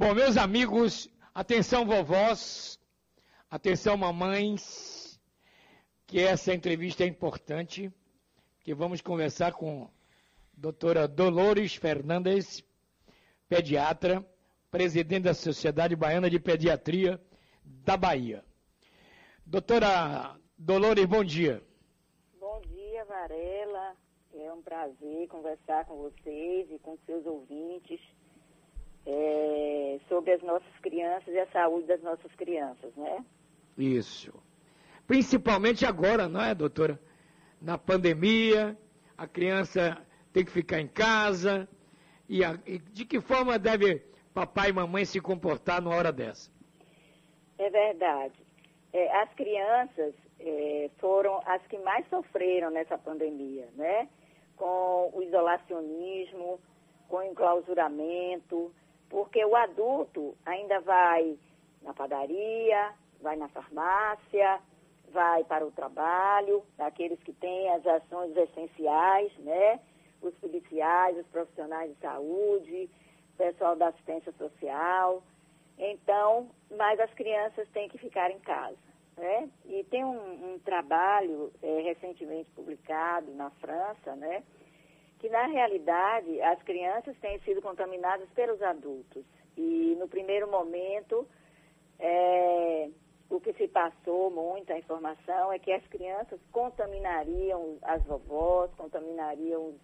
Bom, 0.00 0.14
meus 0.14 0.36
amigos, 0.36 1.10
atenção 1.34 1.84
vovós, 1.84 2.78
atenção 3.50 3.96
mamães, 3.96 5.20
que 6.06 6.20
essa 6.20 6.54
entrevista 6.54 7.02
é 7.02 7.08
importante, 7.08 7.92
que 8.60 8.72
vamos 8.72 9.00
conversar 9.00 9.54
com 9.54 9.86
a 9.86 9.88
doutora 10.56 11.08
Dolores 11.08 11.74
Fernandes, 11.74 12.64
pediatra, 13.48 14.24
presidente 14.70 15.24
da 15.24 15.34
Sociedade 15.34 15.96
Baiana 15.96 16.30
de 16.30 16.38
Pediatria 16.38 17.20
da 17.64 17.96
Bahia. 17.96 18.44
Doutora 19.44 20.38
Dolores, 20.56 21.06
bom 21.06 21.24
dia. 21.24 21.60
Bom 22.38 22.60
dia, 22.68 23.04
Varela. 23.04 23.96
É 24.32 24.52
um 24.52 24.62
prazer 24.62 25.26
conversar 25.26 25.86
com 25.86 25.96
vocês 25.96 26.70
e 26.70 26.78
com 26.78 26.96
seus 27.04 27.26
ouvintes 27.26 28.00
é, 29.06 29.98
sobre 30.08 30.32
as 30.32 30.42
nossas 30.42 30.78
crianças 30.80 31.28
e 31.28 31.38
a 31.38 31.46
saúde 31.46 31.86
das 31.86 32.02
nossas 32.02 32.32
crianças, 32.34 32.94
né? 32.96 33.24
Isso. 33.76 34.32
Principalmente 35.06 35.86
agora, 35.86 36.28
não 36.28 36.40
é, 36.40 36.54
doutora? 36.54 37.00
Na 37.60 37.78
pandemia, 37.78 38.76
a 39.16 39.26
criança 39.26 39.96
tem 40.32 40.44
que 40.44 40.50
ficar 40.50 40.80
em 40.80 40.88
casa. 40.88 41.68
E, 42.28 42.44
a, 42.44 42.58
e 42.66 42.78
de 42.78 43.04
que 43.04 43.20
forma 43.20 43.58
deve 43.58 44.02
papai 44.34 44.68
e 44.68 44.72
mamãe 44.72 45.04
se 45.04 45.20
comportar 45.20 45.80
numa 45.80 45.96
hora 45.96 46.12
dessa? 46.12 46.50
É 47.58 47.70
verdade. 47.70 48.34
É, 48.92 49.22
as 49.22 49.32
crianças 49.34 50.14
é, 50.38 50.90
foram 50.98 51.40
as 51.46 51.60
que 51.66 51.78
mais 51.78 52.06
sofreram 52.08 52.70
nessa 52.70 52.96
pandemia, 52.96 53.68
né? 53.74 54.08
Com 54.56 55.10
o 55.14 55.22
isolacionismo, 55.22 56.60
com 57.08 57.16
o 57.16 57.22
enclausuramento, 57.22 58.72
porque 59.08 59.44
o 59.44 59.56
adulto 59.56 60.36
ainda 60.44 60.80
vai 60.80 61.38
na 61.82 61.94
padaria, 61.94 62.92
vai 63.20 63.36
na 63.36 63.48
farmácia, 63.48 64.60
vai 65.12 65.44
para 65.44 65.66
o 65.66 65.70
trabalho, 65.72 66.62
aqueles 66.78 67.20
que 67.22 67.32
têm 67.32 67.70
as 67.70 67.86
ações 67.86 68.36
essenciais, 68.36 69.32
né? 69.38 69.80
Os 70.20 70.34
policiais, 70.34 71.16
os 71.16 71.26
profissionais 71.28 71.90
de 71.94 72.00
saúde, 72.00 72.90
pessoal 73.36 73.76
da 73.76 73.88
assistência 73.88 74.32
social. 74.32 75.22
Então, 75.78 76.50
mas 76.76 76.98
as 76.98 77.12
crianças 77.14 77.68
têm 77.68 77.88
que 77.88 77.98
ficar 77.98 78.30
em 78.30 78.40
casa. 78.40 78.76
Né? 79.16 79.48
E 79.64 79.84
tem 79.84 80.04
um, 80.04 80.54
um 80.54 80.58
trabalho 80.60 81.52
é, 81.60 81.80
recentemente 81.80 82.50
publicado 82.52 83.32
na 83.34 83.50
França, 83.50 84.14
né? 84.14 84.44
Que 85.18 85.28
na 85.28 85.46
realidade 85.46 86.40
as 86.42 86.62
crianças 86.62 87.16
têm 87.18 87.38
sido 87.40 87.60
contaminadas 87.60 88.28
pelos 88.30 88.60
adultos. 88.62 89.24
E 89.56 89.96
no 89.98 90.08
primeiro 90.08 90.48
momento, 90.48 91.26
é, 91.98 92.88
o 93.28 93.40
que 93.40 93.52
se 93.54 93.68
passou 93.68 94.30
muito, 94.30 94.72
a 94.72 94.78
informação, 94.78 95.52
é 95.52 95.58
que 95.58 95.72
as 95.72 95.84
crianças 95.88 96.40
contaminariam 96.52 97.78
as 97.82 98.02
vovós, 98.04 98.72
contaminariam 98.74 99.68
os, 99.68 99.76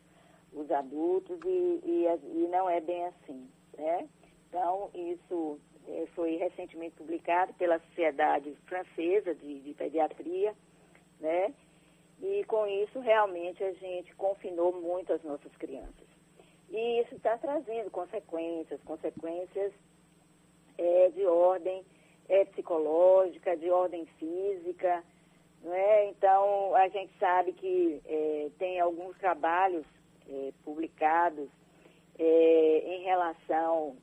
os 0.53 0.71
adultos 0.71 1.39
e, 1.45 1.81
e, 1.85 2.07
e, 2.45 2.49
não 2.49 2.71
é 2.71 2.81
bem 2.81 3.05
assim. 3.07 3.49
Né? 3.77 4.09
Então, 4.49 4.91
isso 4.95 5.59
é, 5.89 6.07
foi 6.15 6.37
recentemente 6.37 6.95
publicado 6.95 7.53
pela 7.55 7.81
Sociedade 7.81 8.55
Francesa 8.67 9.35
de, 9.35 9.61
de 9.61 9.75
Pediatria, 9.75 10.55
né? 11.21 11.53
E 12.25 12.43
com 12.45 12.67
isso, 12.67 12.99
realmente, 13.01 13.63
a 13.63 13.73
gente 13.73 14.15
confinou 14.15 14.73
muito 14.73 15.13
as 15.13 15.23
nossas 15.23 15.55
crianças. 15.57 16.09
E 16.71 17.01
isso 17.03 17.15
está 17.17 17.37
trazendo 17.37 17.91
consequências, 17.91 18.81
consequências 18.83 19.75
é, 20.79 21.11
de 21.11 21.27
ordem 21.27 21.85
é, 22.27 22.47
psicológica, 22.47 23.55
de 23.59 23.71
ordem 23.71 24.07
física. 24.19 25.05
Né? 25.61 26.07
Então, 26.07 26.75
a 26.75 26.89
gente 26.89 27.13
sabe 27.19 27.53
que 27.53 28.01
é, 28.07 28.49
tem 28.59 28.81
alguns 28.81 29.19
trabalhos 29.19 29.85
é, 30.27 30.51
publicados 30.65 31.51
é, 32.19 32.83
em 32.87 33.03
relação 33.03 33.99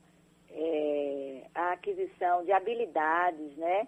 é, 0.52 1.42
à 1.56 1.72
aquisição 1.72 2.46
de 2.46 2.52
habilidades 2.52 3.58
né? 3.58 3.88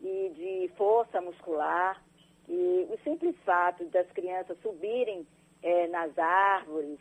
e 0.00 0.32
de 0.36 0.76
força 0.76 1.20
muscular 1.20 2.03
e 2.48 2.86
o 2.90 2.98
simples 3.02 3.34
fato 3.44 3.84
das 3.86 4.10
crianças 4.12 4.58
subirem 4.60 5.26
é, 5.62 5.86
nas 5.88 6.16
árvores 6.18 6.98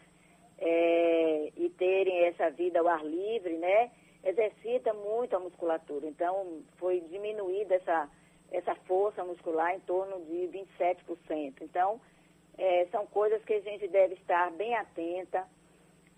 é, 0.58 1.52
e 1.58 1.70
terem 1.72 2.26
essa 2.26 2.50
vida 2.50 2.80
ao 2.80 2.88
ar 2.88 3.04
livre, 3.06 3.58
né, 3.58 3.92
exercita 4.24 4.94
muito 4.94 5.36
a 5.36 5.40
musculatura. 5.40 6.08
Então, 6.08 6.62
foi 6.78 7.02
diminuída 7.02 7.76
essa, 7.76 8.10
essa 8.52 8.76
força 8.88 9.24
muscular 9.24 9.76
em 9.76 9.82
torno 9.82 10.24
de 10.26 10.50
27%. 10.50 11.56
Então, 11.62 12.00
é, 12.58 12.88
são 12.92 13.06
coisas 13.08 13.44
que 13.44 13.54
a 13.54 13.62
gente 13.62 13.88
deve 13.90 14.14
estar 14.14 14.52
bem 14.52 14.76
atenta 14.76 15.46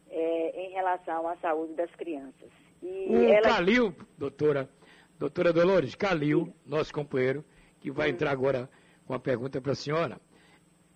em 0.08 0.70
relação 0.70 1.28
à 1.28 1.36
saúde 1.38 1.74
das 1.74 1.90
crianças. 1.96 2.52
E 2.82 3.08
o 3.10 3.24
ela... 3.24 3.42
Calil, 3.42 3.96
doutora, 4.16 4.70
doutora 5.18 5.52
Dolores, 5.52 5.96
Calil, 5.96 6.54
nosso 6.64 6.94
companheiro, 6.94 7.44
que 7.80 7.90
vai 7.90 8.10
entrar 8.10 8.30
agora 8.30 8.70
com 9.06 9.14
a 9.14 9.20
pergunta 9.20 9.62
para 9.62 9.72
a 9.72 9.76
senhora. 9.76 10.20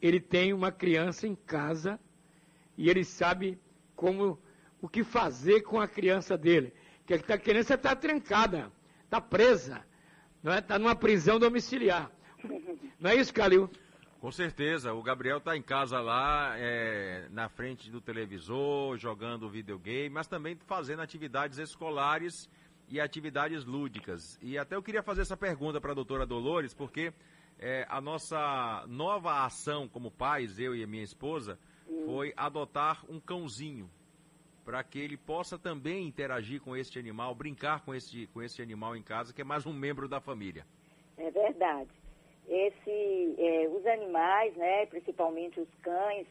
Ele 0.01 0.19
tem 0.19 0.53
uma 0.53 0.71
criança 0.71 1.27
em 1.27 1.35
casa 1.35 1.99
e 2.77 2.89
ele 2.89 3.03
sabe 3.03 3.59
como 3.95 4.39
o 4.81 4.87
que 4.87 5.03
fazer 5.03 5.61
com 5.61 5.79
a 5.79 5.87
criança 5.87 6.37
dele. 6.37 6.73
Que 7.05 7.13
a 7.13 7.37
criança 7.37 7.73
está 7.73 7.95
trancada, 7.95 8.71
está 9.03 9.19
presa, 9.19 9.83
não 10.41 10.53
é? 10.53 10.59
Está 10.59 10.79
numa 10.79 10.95
prisão 10.95 11.39
domiciliar. 11.39 12.11
Não 12.99 13.09
é 13.09 13.15
isso, 13.15 13.33
Calil? 13.33 13.69
Com 14.19 14.31
certeza, 14.31 14.93
o 14.93 15.01
Gabriel 15.01 15.37
está 15.37 15.55
em 15.55 15.61
casa 15.61 16.01
lá, 16.01 16.53
é, 16.57 17.27
na 17.31 17.47
frente 17.47 17.89
do 17.89 18.01
televisor, 18.01 18.97
jogando 18.97 19.49
videogame, 19.49 20.09
mas 20.09 20.27
também 20.27 20.57
fazendo 20.65 21.01
atividades 21.01 21.57
escolares 21.57 22.49
e 22.89 22.99
atividades 22.99 23.63
lúdicas. 23.63 24.37
E 24.41 24.57
até 24.57 24.75
eu 24.75 24.83
queria 24.83 25.01
fazer 25.01 25.21
essa 25.21 25.37
pergunta 25.37 25.79
para 25.79 25.91
a 25.91 25.95
doutora 25.95 26.25
Dolores, 26.25 26.73
porque 26.73 27.13
é, 27.59 27.85
a 27.89 27.99
nossa 27.99 28.85
nova 28.87 29.45
ação 29.45 29.87
como 29.87 30.09
pais, 30.09 30.59
eu 30.59 30.75
e 30.75 30.83
a 30.83 30.87
minha 30.87 31.03
esposa, 31.03 31.59
foi 32.05 32.33
adotar 32.35 33.03
um 33.09 33.19
cãozinho 33.19 33.89
para 34.63 34.83
que 34.83 34.99
ele 34.99 35.17
possa 35.17 35.57
também 35.57 36.07
interagir 36.07 36.61
com 36.61 36.75
este 36.75 36.99
animal, 36.99 37.33
brincar 37.33 37.83
com 37.83 37.93
este, 37.93 38.27
com 38.27 38.41
este 38.41 38.61
animal 38.61 38.95
em 38.95 39.01
casa, 39.01 39.33
que 39.33 39.41
é 39.41 39.43
mais 39.43 39.65
um 39.65 39.73
membro 39.73 40.07
da 40.07 40.19
família. 40.19 40.65
É 41.17 41.31
verdade. 41.31 41.89
Esse, 42.47 43.35
é, 43.37 43.67
os 43.67 43.85
animais, 43.85 44.55
né, 44.55 44.85
principalmente 44.85 45.59
os 45.59 45.69
cães, 45.81 46.27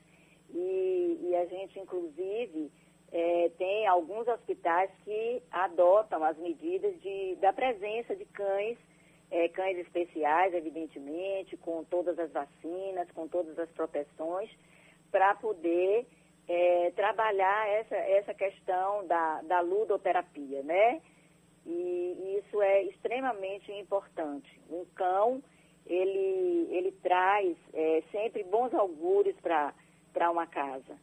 e, 0.50 1.19
e 1.21 1.37
a 1.37 1.47
gente 1.47 1.78
inclusive 1.78 2.71
é, 3.12 3.50
tem 3.59 3.87
alguns 3.87 4.27
hospitais 4.28 4.91
que 5.05 5.43
adotam 5.50 6.22
as 6.25 6.37
medidas 6.38 7.00
de, 7.00 7.37
da 7.37 7.53
presença 7.53 8.15
de 8.15 8.25
cães 8.27 8.78
é, 9.31 9.49
cães 9.49 9.78
especiais, 9.78 10.55
evidentemente, 10.55 11.56
com 11.59 11.84
todas 11.84 12.19
as 12.19 12.31
vacinas, 12.31 13.11
com 13.12 13.28
todas 13.28 13.59
as 13.59 13.71
proteções, 13.71 14.50
para 15.11 15.34
poder 15.34 16.06
é, 16.49 16.91
trabalhar 16.97 17.69
essa, 17.69 17.94
essa 17.94 18.34
questão 18.34 19.06
da, 19.06 19.43
da 19.43 19.61
ludoterapia, 19.61 20.62
né? 20.62 21.00
E 21.67 22.38
isso 22.38 22.62
é 22.62 22.84
extremamente 22.84 23.71
importante. 23.72 24.59
Um 24.71 24.87
cão, 24.94 25.43
ele, 25.87 26.67
ele 26.71 26.93
traz 27.03 27.55
é, 27.75 28.03
sempre 28.11 28.43
bons 28.44 28.72
augúrios 28.72 29.37
para 29.41 30.31
uma 30.31 30.47
casa. 30.47 30.97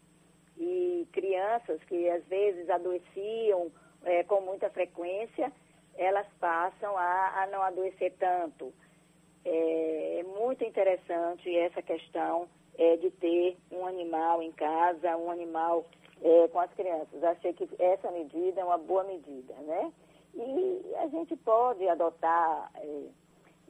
E 0.58 1.08
crianças 1.12 1.84
que 1.84 2.10
às 2.10 2.26
vezes 2.26 2.68
adoeciam 2.70 3.72
é, 4.04 4.24
com 4.24 4.42
muita 4.42 4.70
frequência, 4.72 5.52
elas 5.98 6.28
passam 6.40 6.98
a, 6.98 7.44
a 7.44 7.48
não 7.48 7.62
adoecer 7.62 8.14
tanto. 8.20 8.74
É, 9.44 10.20
é 10.20 10.24
muito 10.24 10.64
interessante 10.64 11.56
essa 11.56 11.82
questão 11.82 12.48
é, 12.78 12.98
de 12.98 13.12
ter 13.12 13.58
um 13.72 13.86
animal 13.86 14.42
em 14.42 14.52
casa, 14.52 15.18
um 15.18 15.30
animal 15.30 15.86
é, 16.22 16.48
com 16.48 16.60
as 16.60 16.72
crianças. 16.74 17.24
Achei 17.24 17.54
que 17.54 17.70
essa 17.80 18.12
medida 18.12 18.62
é 18.62 18.64
uma 18.64 18.78
boa 18.78 19.04
medida, 19.04 19.54
né? 19.54 19.92
E 20.34 20.96
a 20.98 21.08
gente 21.08 21.36
pode 21.38 21.88
adotar 21.88 22.72
é, 22.76 23.04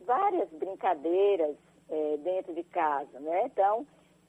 várias 0.05 0.49
brincadeiras 0.49 1.55
é, 1.89 2.17
dentro 2.17 2.53
de 2.53 2.63
casa, 2.63 3.19
né? 3.19 3.43
Então, 3.45 3.85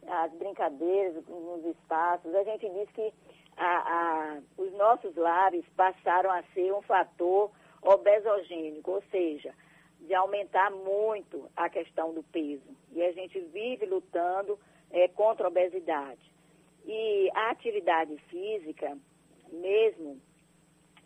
as 0.06 0.32
brincadeiras 0.32 1.24
nos 1.26 1.64
espaços, 1.64 2.34
a 2.34 2.44
gente 2.44 2.68
diz 2.68 2.90
que 2.90 3.12
a, 3.56 3.64
a, 3.64 4.38
os 4.58 4.72
nossos 4.74 5.16
lares 5.16 5.64
passaram 5.76 6.30
a 6.30 6.42
ser 6.54 6.72
um 6.72 6.82
fator 6.82 7.50
obesogênico, 7.86 8.90
ou 8.90 9.02
seja, 9.10 9.54
de 10.00 10.14
aumentar 10.14 10.70
muito 10.70 11.50
a 11.56 11.68
questão 11.68 12.12
do 12.12 12.22
peso. 12.22 12.76
E 12.92 13.02
a 13.02 13.12
gente 13.12 13.38
vive 13.40 13.86
lutando 13.86 14.58
é, 14.90 15.08
contra 15.08 15.46
a 15.46 15.48
obesidade. 15.48 16.20
E 16.84 17.30
a 17.34 17.50
atividade 17.50 18.16
física, 18.28 18.96
mesmo 19.50 20.20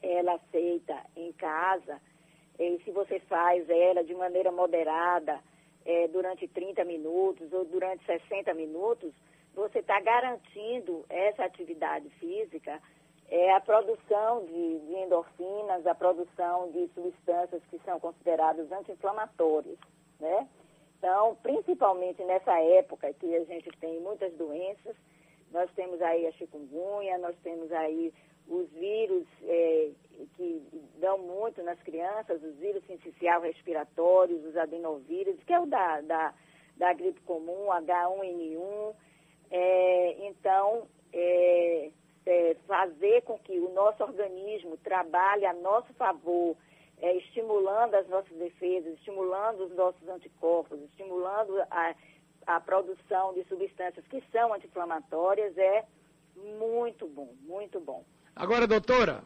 ela 0.02 0.38
feita 0.50 0.98
em 1.16 1.32
casa, 1.32 2.00
e 2.58 2.78
se 2.84 2.90
você 2.90 3.20
faz 3.20 3.68
ela 3.68 4.02
de 4.02 4.14
maneira 4.14 4.50
moderada, 4.50 5.40
é, 5.84 6.08
durante 6.08 6.46
30 6.46 6.84
minutos 6.84 7.52
ou 7.52 7.64
durante 7.64 8.04
60 8.04 8.52
minutos, 8.54 9.12
você 9.54 9.78
está 9.80 10.00
garantindo 10.00 11.04
essa 11.08 11.44
atividade 11.44 12.08
física, 12.20 12.80
é, 13.30 13.52
a 13.52 13.60
produção 13.60 14.44
de, 14.44 14.80
de 14.80 14.94
endorfinas, 14.96 15.86
a 15.86 15.94
produção 15.94 16.70
de 16.72 16.88
substâncias 16.88 17.62
que 17.70 17.78
são 17.84 18.00
consideradas 18.00 18.70
anti-inflamatórias, 18.72 19.78
né? 20.18 20.48
Então, 20.98 21.36
principalmente 21.42 22.22
nessa 22.24 22.60
época 22.60 23.12
que 23.14 23.34
a 23.34 23.44
gente 23.44 23.70
tem 23.78 24.00
muitas 24.00 24.32
doenças, 24.34 24.94
nós 25.52 25.70
temos 25.74 26.02
aí 26.02 26.26
a 26.26 26.32
chikungunya, 26.32 27.16
nós 27.18 27.34
temos 27.42 27.72
aí 27.72 28.12
os 28.48 28.68
vírus 28.72 29.26
é, 29.44 29.90
que 30.36 30.62
dão 30.98 31.16
muito 31.18 31.62
nas 31.62 31.80
crianças, 31.82 32.42
os 32.42 32.56
vírus 32.56 32.84
sincicial 32.84 33.40
respiratórios, 33.40 34.44
os 34.44 34.56
adenovírus, 34.56 35.42
que 35.44 35.52
é 35.52 35.60
o 35.60 35.66
da, 35.66 36.00
da, 36.00 36.34
da 36.76 36.92
gripe 36.92 37.20
comum, 37.20 37.66
H1N1. 37.68 38.94
É, 39.52 40.26
então, 40.26 40.86
é, 41.12 41.90
é, 42.26 42.56
fazer 42.66 43.22
com 43.22 43.38
que 43.38 43.58
o 43.58 43.72
nosso 43.72 44.02
organismo 44.02 44.76
trabalhe 44.78 45.46
a 45.46 45.52
nosso 45.54 45.92
favor, 45.94 46.56
é, 47.00 47.16
estimulando 47.16 47.94
as 47.94 48.08
nossas 48.08 48.36
defesas, 48.36 48.94
estimulando 48.94 49.64
os 49.64 49.74
nossos 49.74 50.06
anticorpos, 50.08 50.80
estimulando 50.82 51.60
a, 51.70 51.94
a 52.46 52.60
produção 52.60 53.32
de 53.34 53.44
substâncias 53.44 54.06
que 54.08 54.22
são 54.30 54.52
anti-inflamatórias, 54.52 55.56
é 55.56 55.84
muito 56.58 57.06
bom, 57.08 57.34
muito 57.42 57.80
bom. 57.80 58.04
Agora, 58.34 58.66
doutora, 58.66 59.22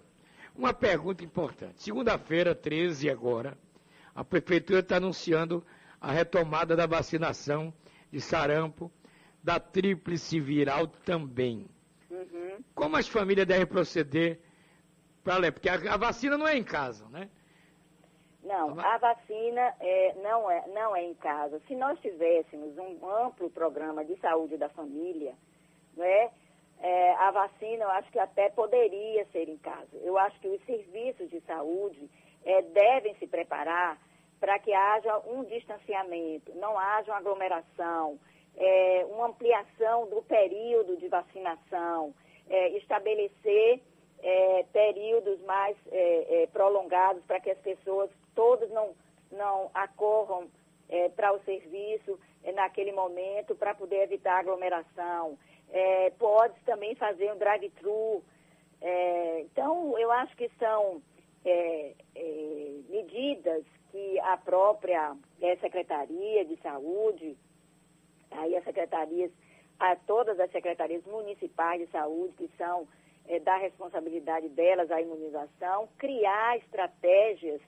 uma 0.55 0.73
pergunta 0.73 1.25
importante. 1.25 1.82
Segunda-feira, 1.82 2.55
13 2.55 3.11
agora, 3.11 3.58
a 4.14 4.25
prefeitura 4.25 4.81
está 4.81 4.96
anunciando 4.96 5.64
a 6.00 6.12
retomada 6.12 6.76
da 6.76 6.87
vacinação 6.87 7.73
de 8.11 8.20
sarampo, 8.20 8.91
da 9.43 9.58
tríplice 9.58 10.38
viral 10.41 10.87
também. 10.87 11.67
Uhum. 12.55 12.65
Como 12.75 12.97
as 12.97 13.09
famílias 13.09 13.47
devem 13.47 13.67
proceder 13.67 14.41
para 15.23 15.37
ler? 15.39 15.53
Porque 15.53 15.69
a, 15.69 15.75
a, 15.75 15.97
vacina 15.97 16.37
não 16.39 16.47
é 16.47 16.56
em 16.56 16.65
casa, 16.65 17.09
né? 17.09 17.29
Não, 18.43 18.79
a 18.79 18.99
vacina 18.99 19.75
é, 19.81 20.15
não, 20.23 20.51
é, 20.51 20.67
não 20.69 20.95
é 20.95 21.03
em 21.03 21.15
casa. 21.15 21.61
Se 21.67 21.75
nós 21.75 21.99
tivéssemos 22.01 22.77
um 22.77 23.09
amplo 23.09 23.51
programa 23.51 24.05
de 24.05 24.17
saúde 24.21 24.59
da 24.59 24.69
família, 24.69 25.35
não 25.97 26.05
é? 26.05 26.31
é, 26.81 27.15
a 27.15 27.31
vacina 27.31 27.85
eu 27.85 27.91
acho 27.91 28.11
que 28.11 28.19
até 28.19 28.51
poderia 28.51 29.25
ser 29.27 29.49
em 29.49 29.56
casa. 29.56 29.97
Eu 30.03 30.19
acho 30.19 30.39
que 30.41 30.49
os 30.49 30.62
serviços 30.65 31.31
de 31.31 31.41
saúde 31.43 32.11
é, 32.45 32.61
devem 32.62 33.15
se 33.17 33.27
preparar 33.27 33.99
para 34.39 34.59
que 34.59 34.73
haja 34.73 35.19
um 35.27 35.45
distanciamento, 35.45 36.55
não 36.56 36.79
haja 36.79 37.12
uma 37.12 37.19
aglomeração, 37.19 38.19
é, 38.56 39.06
uma 39.09 39.29
ampliação 39.29 40.06
do 40.11 40.23
período 40.23 40.97
de 40.99 41.09
vacinação, 41.09 42.15
é, 42.49 42.70
estabelecer 42.79 43.81
é, 44.23 44.64
períodos 44.73 45.41
mais 45.43 45.76
é, 45.91 46.43
é, 46.43 46.46
prolongados 46.49 47.23
para 47.25 47.41
que 47.41 47.50
as 47.50 47.58
pessoas 47.58 48.11
todas 48.35 48.70
não, 48.70 48.94
não 49.31 49.70
acorram 49.75 50.49
para 51.17 51.32
o 51.32 51.41
serviço 51.44 52.20
naquele 52.55 52.93
momento 52.93 53.55
para 53.55 53.75
poder 53.75 54.02
evitar 54.02 54.38
aglomeração. 54.38 55.37
pode 56.19 56.55
também 56.61 56.94
fazer 56.94 57.32
um 57.32 57.38
drive-thru. 57.38 58.23
então, 59.41 59.99
eu 59.99 60.12
acho 60.12 60.37
que 60.37 60.49
são 60.58 61.02
medidas 62.91 63.64
que 63.91 64.20
a 64.20 64.37
própria 64.37 65.17
Secretaria 65.61 66.44
de 66.44 66.56
Saúde 66.58 67.35
aí 68.35 68.56
as 68.56 68.64
secretarias, 68.64 69.31
a 69.79 69.97
todas 69.97 70.38
as 70.38 70.50
secretarias 70.50 71.05
municipais 71.05 71.81
de 71.81 71.87
saúde, 71.91 72.35
que 72.37 72.50
são 72.56 72.87
é, 73.26 73.38
da 73.41 73.56
responsabilidade 73.56 74.49
delas 74.50 74.91
a 74.91 75.00
imunização, 75.00 75.88
criar 75.99 76.59
estratégias 76.59 77.61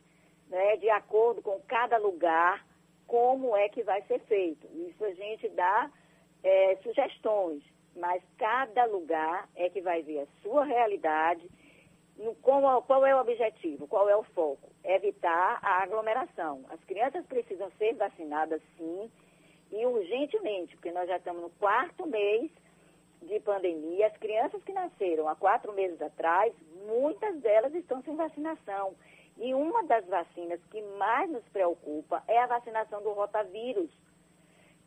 né, 0.49 0.77
de 0.77 0.89
acordo 0.91 1.43
com 1.43 1.61
cada 1.67 1.99
lugar, 1.99 2.65
como 3.07 3.57
é 3.57 3.69
que 3.69 3.83
vai 3.83 4.03
ser 4.03 4.21
feito. 4.21 4.67
Isso 4.89 5.05
a 5.05 5.13
gente 5.13 5.49
dá 5.51 5.91
é, 6.43 6.77
sugestões, 6.83 7.63
mas 7.97 8.23
cada 8.39 8.85
lugar 8.85 9.49
é 9.57 9.69
que 9.69 9.81
vai 9.81 10.03
ver 10.03 10.21
a 10.21 10.43
sua 10.43 10.65
realidade, 10.65 11.49
no, 12.17 12.35
qual, 12.37 12.83
qual 12.83 13.05
é 13.05 13.15
o 13.15 13.21
objetivo, 13.21 13.87
qual 13.87 14.09
é 14.09 14.17
o 14.17 14.23
foco? 14.23 14.71
Evitar 14.85 15.59
a 15.63 15.83
aglomeração. 15.83 16.65
As 16.71 16.83
crianças 16.85 17.27
precisam 17.27 17.71
ser 17.79 17.95
vacinadas, 17.95 18.63
sim, 18.77 19.11
e 19.73 19.87
urgentemente, 19.87 20.77
porque 20.77 20.93
nós 20.93 21.09
já 21.09 21.17
estamos 21.17 21.43
no 21.43 21.51
quarto 21.51 22.07
mês 22.07 22.51
de 23.23 23.41
pandemia. 23.41 24.07
As 24.07 24.17
crianças 24.17 24.63
que 24.63 24.73
nasceram 24.73 25.29
há 25.29 25.35
quatro 25.35 25.73
meses 25.73 26.01
atrás, 26.01 26.55
muitas 26.87 27.41
delas 27.41 27.75
estão 27.75 28.03
sem 28.03 28.15
vacinação. 28.17 28.95
E 29.39 29.53
uma 29.53 29.85
das 29.85 30.07
vacinas 30.07 30.61
que 30.71 30.81
mais 30.99 31.31
nos 31.31 31.45
preocupa 31.49 32.23
é 32.27 32.39
a 32.39 32.47
vacinação 32.47 33.03
do 33.03 33.13
rotavírus, 33.13 33.91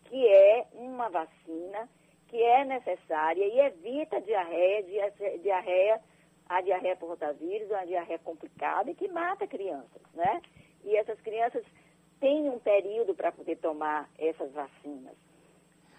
que 0.06 0.28
é 0.28 0.66
uma 0.74 1.10
vacina 1.10 1.88
que 2.28 2.42
é 2.42 2.64
necessária 2.64 3.44
e 3.44 3.60
evita 3.60 4.22
diarreia, 4.22 5.12
diarreia, 5.42 6.02
a 6.48 6.62
diarreia 6.62 6.96
por 6.96 7.10
rotavírus, 7.10 7.70
uma 7.70 7.86
diarreia 7.86 8.20
complicada 8.20 8.90
e 8.90 8.96
que 8.96 9.08
mata 9.08 9.48
crianças, 9.48 10.02
né? 10.14 10.42
E 10.84 10.96
essas 10.96 11.20
crianças 11.22 11.64
tem 12.20 12.50
um 12.50 12.60
período 12.60 13.16
para 13.16 13.32
poder 13.32 13.58
tomar 13.58 14.10
essas 14.18 14.52
vacinas. 14.52 15.16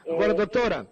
Agora, 0.07 0.33
é, 0.33 0.35
doutora, 0.35 0.87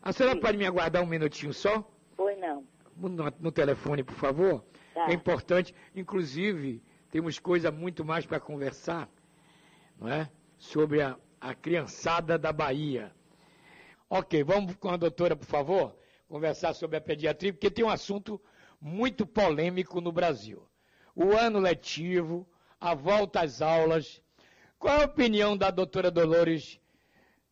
a 0.00 0.12
senhora 0.12 0.34
sim. 0.34 0.40
pode 0.40 0.58
me 0.58 0.66
aguardar 0.66 1.02
um 1.02 1.06
minutinho 1.06 1.52
só? 1.52 1.88
Pois 2.16 2.38
não. 2.38 2.64
No, 2.96 3.32
no 3.40 3.52
telefone, 3.52 4.02
por 4.02 4.14
favor. 4.14 4.64
Tá. 4.94 5.10
É 5.10 5.14
importante, 5.14 5.74
inclusive, 5.94 6.82
temos 7.10 7.38
coisa 7.38 7.70
muito 7.70 8.04
mais 8.04 8.26
para 8.26 8.40
conversar, 8.40 9.08
não 9.98 10.08
é? 10.08 10.30
Sobre 10.58 11.02
a, 11.02 11.16
a 11.40 11.54
criançada 11.54 12.38
da 12.38 12.52
Bahia. 12.52 13.12
Ok, 14.08 14.42
vamos 14.44 14.76
com 14.76 14.90
a 14.90 14.96
doutora, 14.96 15.34
por 15.34 15.46
favor, 15.46 15.96
conversar 16.28 16.74
sobre 16.74 16.96
a 16.96 17.00
pediatria, 17.00 17.52
porque 17.52 17.70
tem 17.70 17.84
um 17.84 17.88
assunto 17.88 18.40
muito 18.80 19.26
polêmico 19.26 20.00
no 20.00 20.12
Brasil. 20.12 20.66
O 21.14 21.32
ano 21.32 21.58
letivo, 21.58 22.46
a 22.80 22.94
volta 22.94 23.40
às 23.40 23.62
aulas, 23.62 24.22
qual 24.82 25.00
a 25.00 25.04
opinião 25.04 25.56
da 25.56 25.70
doutora 25.70 26.10
Dolores 26.10 26.80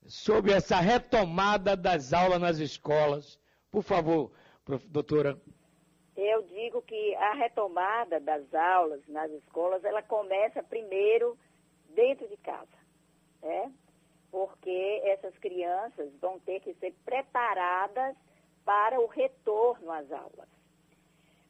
sobre 0.05 0.53
essa 0.53 0.81
retomada 0.81 1.77
das 1.77 2.13
aulas 2.13 2.41
nas 2.41 2.59
escolas? 2.59 3.39
Por 3.71 3.85
favor, 3.85 4.33
doutora. 4.89 5.41
Eu 6.17 6.43
digo 6.43 6.83
que 6.83 7.15
a 7.15 7.35
retomada 7.35 8.19
das 8.19 8.53
aulas 8.53 9.01
nas 9.07 9.31
escolas, 9.31 9.85
ela 9.85 10.03
começa 10.03 10.61
primeiro 10.61 11.39
dentro 11.95 12.27
de 12.29 12.37
casa, 12.39 12.77
né? 13.41 13.73
Porque 14.33 15.01
essas 15.05 15.37
crianças 15.39 16.13
vão 16.21 16.41
ter 16.41 16.59
que 16.61 16.75
ser 16.75 16.93
preparadas 17.05 18.17
para 18.65 19.01
o 19.01 19.07
retorno 19.07 19.93
às 19.93 20.11
aulas. 20.11 20.49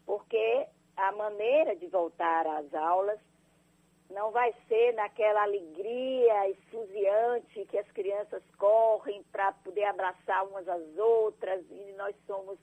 Porque 0.05 0.67
a 0.95 1.11
maneira 1.13 1.75
de 1.75 1.87
voltar 1.87 2.47
às 2.47 2.75
aulas 2.75 3.19
não 4.11 4.31
vai 4.31 4.55
ser 4.69 4.93
naquela 4.95 5.43
alegria 5.43 6.51
esfuziante 6.51 7.65
que 7.67 7.79
as 7.79 7.91
crianças 7.93 8.43
correm 8.59 9.23
para 9.31 9.53
poder 9.53 9.85
abraçar 9.85 10.47
umas 10.47 10.69
às 10.69 10.99
outras 10.99 11.65
e 11.71 11.95
nós 11.97 12.15
somos 12.27 12.59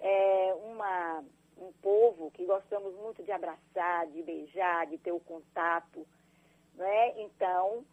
é, 0.00 0.54
uma, 0.64 1.24
um 1.58 1.72
povo 1.82 2.30
que 2.30 2.44
gostamos 2.44 2.94
muito 2.96 3.22
de 3.22 3.32
abraçar, 3.32 4.06
de 4.08 4.22
beijar, 4.22 4.86
de 4.86 4.98
ter 4.98 5.12
o 5.12 5.20
contato, 5.20 6.06
né? 6.74 7.20
Então, 7.20 7.84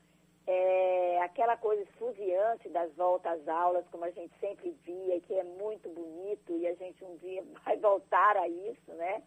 é, 0.46 1.22
aquela 1.22 1.56
coisa 1.58 1.84
esfuziante 1.84 2.70
das 2.70 2.94
voltas 2.96 3.40
às 3.42 3.48
aulas, 3.48 3.88
como 3.92 4.06
a 4.06 4.12
gente 4.12 4.34
sempre 4.40 4.72
via, 4.84 5.20
que 5.22 5.34
é 5.34 5.44
muito 5.44 5.90
bonito, 5.90 6.56
e 6.58 6.68
a 6.68 6.74
gente 6.76 7.04
um 7.04 7.16
dia 7.18 7.44
vai 7.66 7.78
voltar 7.78 8.38
a 8.38 8.48
isso, 8.48 8.92
né? 8.94 9.24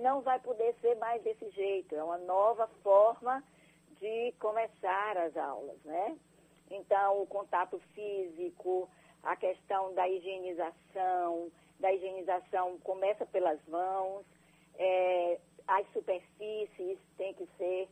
Não 0.00 0.20
vai 0.20 0.38
poder 0.40 0.74
ser 0.80 0.96
mais 0.96 1.22
desse 1.22 1.48
jeito. 1.50 1.94
É 1.94 2.02
uma 2.02 2.18
nova 2.18 2.66
forma 2.82 3.42
de 4.00 4.32
começar 4.38 5.16
as 5.18 5.36
aulas, 5.36 5.78
né? 5.84 6.16
Então, 6.70 7.22
o 7.22 7.26
contato 7.26 7.78
físico, 7.94 8.88
a 9.22 9.36
questão 9.36 9.92
da 9.94 10.08
higienização, 10.08 11.50
da 11.78 11.92
higienização 11.92 12.78
começa 12.78 13.26
pelas 13.26 13.58
mãos, 13.66 14.24
é, 14.78 15.38
as 15.66 15.86
superfícies 15.92 16.98
têm 17.16 17.34
que 17.34 17.46
ser 17.58 17.88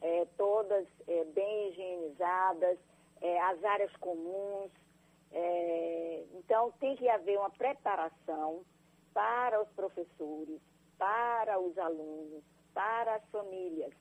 é, 0.00 0.26
todas 0.36 0.86
é, 1.06 1.24
bem 1.24 1.68
higienizadas, 1.68 2.78
é, 3.20 3.40
as 3.42 3.64
áreas 3.64 3.94
comuns. 3.96 4.70
É, 5.32 6.24
então, 6.34 6.72
tem 6.78 6.96
que 6.96 7.08
haver 7.08 7.38
uma 7.38 7.50
preparação 7.50 8.62
para 9.12 9.60
os 9.60 9.68
professores, 9.70 10.60
para 10.98 11.58
os 11.58 11.78
alunos, 11.78 12.42
para 12.74 13.14
as 13.14 13.24
famílias. 13.30 13.92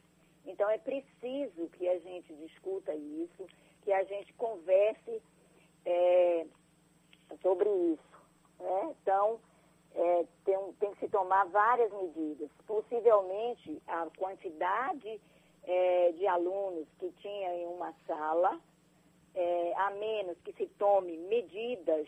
Então 0.46 0.70
é 0.70 0.78
preciso 0.78 1.70
que 1.74 1.88
a 1.88 2.00
gente 2.00 2.34
discuta 2.36 2.94
isso, 2.96 3.48
que 3.84 3.94
a 3.94 4.04
gente 4.04 4.34
converse 4.34 5.22
é, 5.86 6.46
sobre 7.42 7.70
isso. 7.70 8.18
Né? 8.60 8.96
Então, 9.02 9.40
é, 9.96 10.26
tem, 10.46 10.74
tem, 10.80 10.92
que 10.94 11.00
se 11.00 11.10
tomar 11.10 11.46
várias 11.46 11.92
medidas. 11.92 12.50
Possivelmente, 12.66 13.82
a 13.88 14.08
quantidade 14.18 15.20
é, 15.64 16.12
de 16.14 16.28
alunos 16.28 16.88
que 17.00 17.12
tinha 17.22 17.54
em 17.56 17.68
uma 17.68 17.94
sala, 18.06 18.60
é, 19.36 19.74
a 19.76 19.92
menos 19.92 20.38
que 20.44 20.54
se 20.54 20.68
tome 20.78 21.18
medidas 21.18 22.08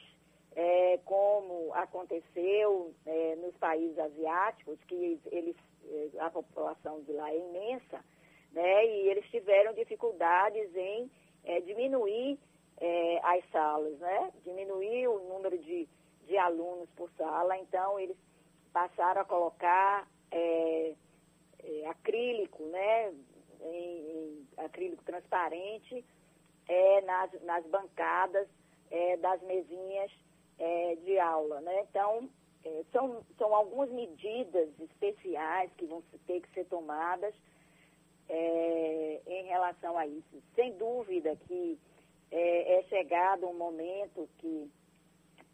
é, 0.59 0.99
como 1.05 1.73
aconteceu 1.73 2.93
é, 3.05 3.35
nos 3.37 3.55
países 3.55 3.97
asiáticos, 3.97 4.77
que 4.89 5.17
eles, 5.31 5.55
é, 5.85 6.19
a 6.19 6.29
população 6.29 7.01
de 7.03 7.13
lá 7.13 7.31
é 7.31 7.37
imensa, 7.37 8.03
né, 8.51 8.85
e 8.85 9.07
eles 9.07 9.25
tiveram 9.29 9.73
dificuldades 9.73 10.75
em 10.75 11.09
é, 11.45 11.61
diminuir 11.61 12.37
é, 12.77 13.19
as 13.23 13.49
salas, 13.51 13.97
né, 13.99 14.33
diminuir 14.43 15.07
o 15.07 15.19
número 15.29 15.57
de, 15.59 15.87
de 16.27 16.37
alunos 16.37 16.89
por 16.89 17.09
sala, 17.11 17.57
então 17.57 17.97
eles 17.97 18.17
passaram 18.73 19.21
a 19.21 19.25
colocar 19.25 20.05
é, 20.29 20.93
acrílico, 21.89 22.63
né, 22.63 23.13
em, 23.61 24.11
em 24.11 24.47
acrílico 24.57 25.05
transparente, 25.05 26.03
nas, 27.03 27.41
nas 27.43 27.65
bancadas 27.65 28.47
das 29.21 29.41
mesinhas 29.41 30.11
é, 30.59 30.95
de 30.97 31.17
aula. 31.17 31.61
Né? 31.61 31.85
Então, 31.89 32.29
é, 32.63 32.83
são, 32.91 33.25
são 33.37 33.55
algumas 33.55 33.89
medidas 33.89 34.69
especiais 34.79 35.71
que 35.77 35.85
vão 35.85 36.03
ter 36.27 36.41
que 36.41 36.49
ser 36.53 36.65
tomadas 36.65 37.33
é, 38.27 39.21
em 39.25 39.45
relação 39.45 39.97
a 39.97 40.05
isso. 40.05 40.43
Sem 40.55 40.77
dúvida 40.77 41.35
que 41.47 41.79
é, 42.31 42.79
é 42.79 42.83
chegado 42.83 43.47
um 43.47 43.57
momento 43.57 44.29
que 44.37 44.69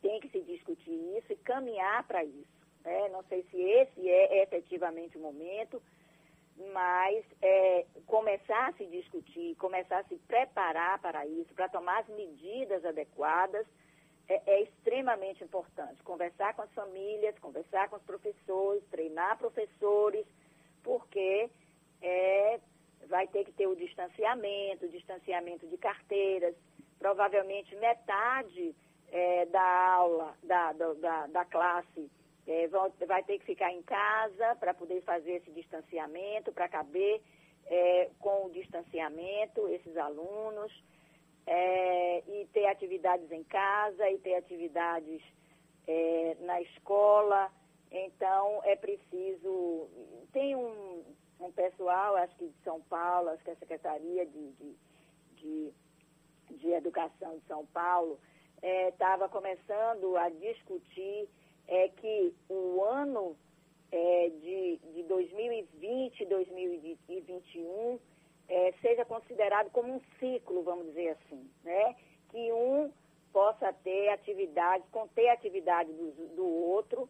tem 0.02 0.20
que 0.20 0.30
se 0.30 0.42
discutir 0.42 1.18
isso 1.18 1.32
e 1.32 1.38
caminhar 1.38 2.06
para 2.06 2.24
isso. 2.24 2.56
Né? 2.84 3.10
Não 3.10 3.24
sei 3.24 3.44
se 3.50 3.62
esse 3.62 4.10
é 4.10 4.44
efetivamente 4.44 5.18
o 5.18 5.22
momento, 5.22 5.82
mas 6.74 7.26
é, 7.42 7.86
começar 8.06 8.70
a 8.70 8.74
se 8.74 8.86
discutir, 8.86 9.56
começar 9.56 10.00
a 10.00 10.04
se 10.04 10.16
preparar 10.28 11.00
para 11.00 11.26
isso, 11.26 11.54
para 11.54 11.70
tomar 11.70 12.00
as 12.00 12.08
medidas 12.10 12.84
adequadas 12.86 13.66
é, 14.28 14.42
é, 14.46 14.62
extremamente 14.64 15.44
importante. 15.44 16.02
Conversar 16.04 16.54
com 16.56 16.64
as 16.64 16.72
famílias, 16.74 17.38
conversar 17.40 17.90
com 17.90 17.96
os 17.98 18.04
professores, 18.04 18.84
treinar 18.90 19.38
professores, 19.38 20.26
porque 20.84 21.50
é, 22.02 22.60
vai 23.08 23.28
ter 23.28 23.46
que 23.46 23.52
ter 23.52 23.68
o 23.68 23.76
distanciamento, 23.76 24.86
o 24.86 24.90
distanciamento 24.90 25.68
de 25.68 25.78
carteiras, 25.78 26.56
provavelmente 26.98 27.76
metade 27.76 28.76
é, 29.12 29.46
da 29.46 29.94
aula, 29.94 30.36
da, 30.44 30.74
da, 30.74 31.28
da 31.28 31.46
classe, 31.46 32.10
é, 32.48 32.68
vai 33.08 33.24
ter 33.24 33.40
que 33.40 33.46
ficar 33.46 33.72
em 33.72 33.82
casa 33.84 34.56
para 34.60 34.74
poder 34.74 35.02
fazer 35.02 35.34
esse 35.34 35.52
distanciamento, 35.52 36.52
para 36.52 36.68
caber 36.68 37.22
é, 37.68 38.10
com 38.20 38.46
o 38.46 38.52
distanciamento 38.52 39.68
esses 39.70 39.98
alunos 39.98 40.72
é, 41.48 42.24
e 42.28 42.46
ter 42.54 42.66
atividades 42.68 43.32
em 43.32 43.44
casa 43.44 44.10
e 44.10 44.18
ter 44.20 44.36
atividades 44.36 45.22
é, 45.88 46.36
na 46.42 46.62
escola. 46.62 47.52
Então, 47.92 48.62
é 48.64 48.76
preciso. 48.76 49.88
Tem 50.34 50.56
um, 50.56 51.04
um 51.40 51.52
pessoal, 51.52 52.16
acho 52.16 52.36
que 52.36 52.48
de 52.48 52.64
São 52.64 52.82
Paulo, 52.82 53.30
acho 53.30 53.44
que 53.44 53.50
é 53.52 53.54
a 53.54 53.58
Secretaria 53.58 54.26
de, 54.26 54.52
de, 54.54 54.76
de, 55.36 55.74
de 56.58 56.72
Educação 56.72 57.38
de 57.38 57.46
São 57.48 57.66
Paulo, 57.68 58.20
estava 58.62 59.26
é, 59.26 59.30
começando 59.30 60.18
a 60.18 60.30
discutir 60.30 61.30
é, 61.68 61.90
que 61.90 62.34
o 62.50 62.84
ano 62.84 63.38
é, 63.92 64.30
de, 64.42 64.80
de 64.94 65.04
2020 65.04 66.26
2021 66.26 68.00
é, 68.48 68.74
seja 68.82 69.06
considerado 69.06 69.70
como 69.72 69.96
um 69.96 70.02
ciclo, 70.20 70.64
vamos 70.64 70.88
dizer 70.88 71.10
assim, 71.10 71.50
né? 71.64 71.96
Que 72.30 72.52
um 72.52 72.92
possa 73.34 73.74
ter 73.84 74.10
atividade, 74.10 74.84
conter 74.92 75.30
atividade 75.30 75.92
do, 75.92 76.12
do 76.36 76.46
outro, 76.46 77.10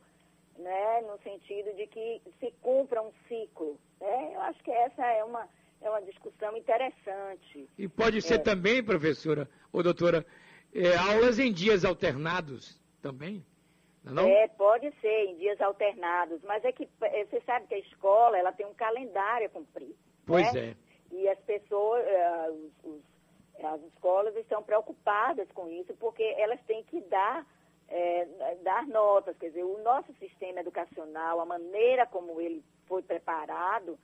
né? 0.57 1.01
No 1.01 1.17
sentido 1.19 1.75
de 1.75 1.87
que 1.87 2.21
se 2.39 2.51
cumpra 2.61 3.01
um 3.01 3.11
ciclo, 3.27 3.79
né? 3.99 4.31
Eu 4.33 4.41
acho 4.41 4.63
que 4.63 4.71
essa 4.71 5.05
é 5.05 5.23
uma, 5.23 5.47
é 5.81 5.89
uma 5.89 6.01
discussão 6.01 6.55
interessante. 6.55 7.69
E 7.77 7.87
pode 7.87 8.21
ser 8.21 8.35
é, 8.35 8.37
também, 8.39 8.83
professora 8.83 9.49
ou 9.71 9.83
doutora, 9.83 10.25
é, 10.73 10.95
aulas 10.95 11.39
em 11.39 11.51
dias 11.51 11.85
alternados 11.85 12.81
também? 13.01 13.45
Não? 14.03 14.27
É, 14.27 14.43
é, 14.43 14.47
pode 14.49 14.91
ser 15.01 15.25
em 15.25 15.37
dias 15.37 15.59
alternados, 15.59 16.41
mas 16.43 16.63
é 16.63 16.71
que 16.71 16.87
é, 17.01 17.25
você 17.25 17.41
sabe 17.41 17.67
que 17.67 17.73
a 17.75 17.79
escola 17.79 18.37
ela 18.37 18.51
tem 18.51 18.65
um 18.65 18.73
calendário 18.73 19.47
a 19.47 19.49
cumprir. 19.49 19.95
Pois 20.25 20.53
né? 20.53 20.69
é. 20.69 20.84
E 21.15 21.29
as 21.29 21.39
pessoas, 21.39 22.03
uh, 22.05 22.51
os, 22.51 22.91
os, 22.91 23.01
as 23.63 23.81
escolas 23.83 24.35
estão 24.35 24.61
preocupadas 24.61 25.49
com 25.53 25.69
isso, 25.69 25.93
porque 25.95 26.23
elas 26.37 26.59
têm 26.65 26.83
que 26.83 26.99
dar, 27.01 27.45
é, 27.87 28.55
dar 28.63 28.85
notas. 28.87 29.37
Quer 29.37 29.47
dizer, 29.47 29.63
o 29.63 29.81
nosso 29.81 30.13
sistema 30.15 30.59
educacional, 30.59 31.39
a 31.39 31.45
maneira 31.45 32.05
como 32.05 32.41
ele 32.41 32.63
foi 32.85 33.01
preparado, 33.01 33.97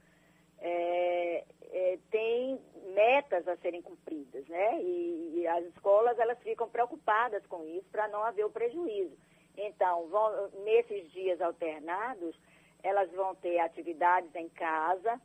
é, 0.59 1.43
é, 1.71 1.99
tem 2.09 2.59
metas 2.93 3.47
a 3.47 3.57
serem 3.57 3.81
cumpridas, 3.81 4.47
né? 4.47 4.81
E, 4.81 5.39
e, 5.39 5.47
as 5.47 5.65
escolas 5.65 6.17
elas 6.19 6.37
ficam 6.39 6.69
preocupadas 6.69 7.45
com 7.47 7.65
isso 7.65 7.89
para 7.91 8.07
não 8.07 8.23
haver 8.23 8.45
o 8.45 8.51
prejuízo. 8.51 9.17
Então, 9.57 10.07
vão, 10.07 10.49
nesses 10.63 11.11
dias 11.11 11.41
alternados, 11.41 12.35
elas 12.83 13.11
vão 13.11 13.35
ter 13.35 13.59
atividades 13.59 14.33
em 14.35 14.47
casa, 14.49 15.19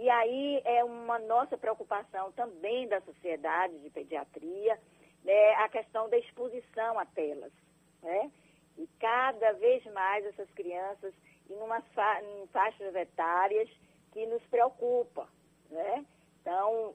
e 0.00 0.08
aí 0.08 0.62
é 0.64 0.84
uma 0.84 1.18
nossa 1.18 1.58
preocupação 1.58 2.30
também 2.30 2.86
da 2.86 3.00
sociedade 3.00 3.76
de 3.80 3.90
pediatria, 3.90 4.78
né, 5.24 5.54
a 5.56 5.68
questão 5.68 6.08
da 6.08 6.16
exposição 6.16 6.96
a 7.00 7.04
telas. 7.04 7.52
Né? 8.00 8.30
E 8.78 8.86
cada 9.00 9.54
vez 9.54 9.84
mais 9.86 10.24
essas 10.24 10.48
crianças 10.52 11.12
em, 11.50 11.58
fa 11.94 12.22
em 12.22 12.46
faixas 12.46 12.94
etárias 12.94 13.68
que 14.12 14.24
nos 14.26 14.42
preocupa. 14.44 15.28
Né? 15.68 16.06
Então, 16.42 16.94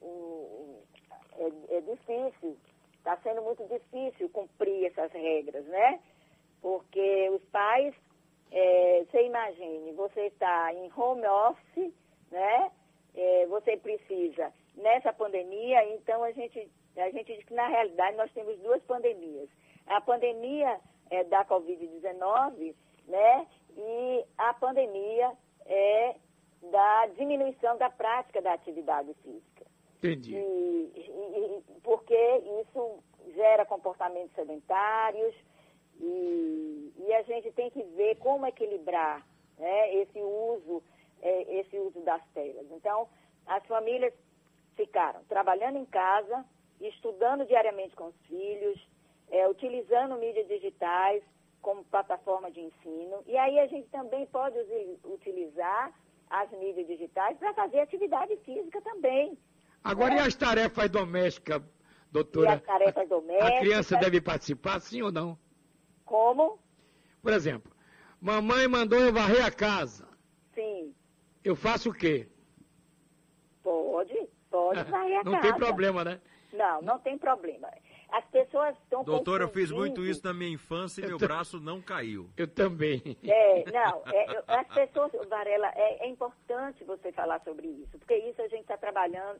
é, 1.35 1.75
é 1.75 1.81
difícil, 1.81 2.57
está 2.99 3.17
sendo 3.17 3.41
muito 3.41 3.67
difícil 3.67 4.29
cumprir 4.29 4.85
essas 4.85 5.11
regras, 5.11 5.65
né? 5.65 5.99
Porque 6.61 7.29
os 7.31 7.43
pais, 7.49 7.93
é, 8.49 9.03
você 9.03 9.25
imagine, 9.25 9.91
você 9.91 10.27
está 10.27 10.73
em 10.73 10.89
home 10.95 11.27
office, 11.27 11.93
né? 12.31 12.71
É, 13.15 13.45
você 13.47 13.77
precisa 13.77 14.51
nessa 14.75 15.13
pandemia, 15.13 15.83
então 15.95 16.23
a 16.23 16.31
gente, 16.31 16.69
a 16.97 17.09
gente 17.11 17.35
diz 17.35 17.45
que 17.45 17.53
na 17.53 17.67
realidade 17.67 18.17
nós 18.17 18.31
temos 18.31 18.57
duas 18.59 18.81
pandemias. 18.83 19.49
A 19.87 20.01
pandemia 20.01 20.79
é, 21.09 21.23
da 21.25 21.45
Covid-19, 21.45 22.75
né? 23.07 23.47
E 23.75 24.25
a 24.37 24.53
pandemia 24.53 25.31
é 25.65 26.15
da 26.71 27.07
diminuição 27.17 27.77
da 27.77 27.89
prática 27.89 28.41
da 28.41 28.53
atividade 28.53 29.13
física. 29.15 29.65
Entendi. 29.97 30.35
E, 30.35 30.91
e, 30.95 31.63
porque 31.81 32.17
isso 32.61 32.99
gera 33.35 33.65
comportamentos 33.65 34.33
sedentários 34.35 35.33
e, 35.99 36.93
e, 36.97 37.13
a 37.13 37.21
gente 37.23 37.51
tem 37.51 37.69
que 37.69 37.81
ver 37.83 38.15
como 38.17 38.45
equilibrar 38.45 39.25
né, 39.57 39.95
esse 39.95 40.19
uso 40.19 40.83
é, 41.23 41.59
esse 41.59 41.77
uso 41.79 42.01
das 42.01 42.21
telas. 42.33 42.67
Então, 42.71 43.07
as 43.47 43.65
famílias 43.65 44.13
ficaram 44.75 45.23
trabalhando 45.23 45.77
em 45.77 45.85
casa, 45.85 46.45
estudando 46.81 47.45
diariamente 47.45 47.95
com 47.95 48.07
os 48.07 48.15
filhos, 48.27 48.79
é, 49.31 49.47
utilizando 49.47 50.17
mídias 50.17 50.47
digitais 50.47 51.23
como 51.61 51.85
plataforma 51.85 52.51
de 52.51 52.59
ensino. 52.59 53.23
E 53.25 53.37
aí 53.37 53.57
a 53.59 53.67
gente 53.67 53.87
também 53.89 54.25
pode 54.27 54.57
utilizar 55.05 55.93
as 56.29 56.51
mídias 56.51 56.87
digitais 56.87 57.37
para 57.37 57.53
fazer 57.53 57.79
atividade 57.79 58.35
física 58.37 58.81
também. 58.81 59.37
Agora, 59.81 60.15
né? 60.15 60.21
e 60.23 60.27
as 60.27 60.35
tarefas 60.35 60.89
domésticas, 60.89 61.61
doutora? 62.11 62.49
E 62.49 62.53
as 62.53 62.63
tarefas 62.63 63.07
domésticas. 63.07 63.49
A 63.49 63.59
criança 63.59 63.97
deve 63.97 64.19
participar, 64.19 64.79
sim 64.81 65.01
ou 65.01 65.11
não? 65.11 65.37
Como? 66.03 66.59
Por 67.21 67.31
exemplo, 67.31 67.71
mamãe 68.19 68.67
mandou 68.67 68.99
eu 68.99 69.13
varrer 69.13 69.45
a 69.45 69.51
casa. 69.51 70.05
Sim 70.53 70.93
eu 71.43 71.55
faço 71.55 71.89
o 71.89 71.93
quê? 71.93 72.27
Pode, 73.63 74.27
pode 74.49 74.83
varrer 74.89 75.19
a 75.19 75.23
não 75.23 75.33
casa. 75.33 75.43
tem 75.43 75.53
problema, 75.55 76.03
né? 76.03 76.21
Não, 76.51 76.81
não 76.81 76.99
tem 76.99 77.17
problema. 77.17 77.67
as 78.09 78.23
pessoas 78.25 78.75
estão 78.83 79.03
Doutor, 79.03 79.41
eu 79.41 79.49
fiz 79.49 79.71
muito 79.71 80.05
isso 80.05 80.21
na 80.23 80.33
minha 80.33 80.51
infância 80.51 81.01
e 81.01 81.05
Eu 81.05 81.09
meu 81.09 81.17
braço 81.17 81.59
não 81.59 81.81
caiu. 81.81 82.29
Eu 82.37 82.47
também. 82.47 83.01
É, 83.23 83.71
não, 83.71 84.03
é, 84.05 84.43
as 84.47 84.67
pessoas, 84.67 85.11
Varela, 85.27 85.71
é, 85.75 86.05
é 86.05 86.07
importante 86.07 86.83
você 86.83 87.11
falar 87.11 87.41
sobre 87.43 87.67
isso, 87.67 87.97
porque 87.97 88.15
isso 88.15 88.39
a 88.41 88.47
gente 88.47 88.61
está 88.61 88.77
trabalhando, 88.77 89.39